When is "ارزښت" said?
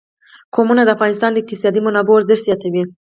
2.19-2.43